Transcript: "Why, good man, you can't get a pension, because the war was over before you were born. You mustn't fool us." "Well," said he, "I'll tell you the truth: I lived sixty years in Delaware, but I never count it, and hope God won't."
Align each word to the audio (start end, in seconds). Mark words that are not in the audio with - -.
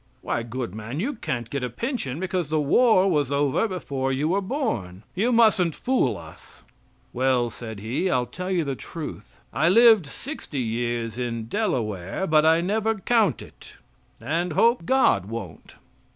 "Why, 0.23 0.41
good 0.41 0.73
man, 0.73 0.99
you 0.99 1.13
can't 1.13 1.47
get 1.51 1.63
a 1.63 1.69
pension, 1.69 2.19
because 2.19 2.49
the 2.49 2.59
war 2.59 3.07
was 3.07 3.31
over 3.31 3.67
before 3.67 4.11
you 4.11 4.29
were 4.29 4.41
born. 4.41 5.03
You 5.13 5.31
mustn't 5.31 5.75
fool 5.75 6.17
us." 6.17 6.63
"Well," 7.13 7.51
said 7.51 7.79
he, 7.81 8.09
"I'll 8.09 8.25
tell 8.25 8.49
you 8.49 8.63
the 8.63 8.73
truth: 8.75 9.39
I 9.53 9.69
lived 9.69 10.07
sixty 10.07 10.57
years 10.59 11.19
in 11.19 11.45
Delaware, 11.45 12.25
but 12.25 12.47
I 12.47 12.61
never 12.61 12.95
count 12.95 13.43
it, 13.43 13.73
and 14.19 14.53
hope 14.53 14.85
God 14.87 15.27
won't." 15.27 15.75